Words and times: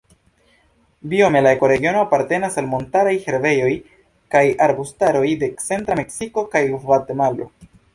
Biome 1.11 1.43
la 1.47 1.51
ekoregiono 1.57 2.01
apartenas 2.07 2.57
al 2.63 2.71
montaraj 2.73 3.13
herbejoj 3.29 3.71
kaj 4.37 4.45
arbustaroj 4.71 5.27
de 5.47 5.55
centra 5.71 6.03
Meksiko 6.05 6.51
kaj 6.57 6.69
Gvatemalo. 6.77 7.53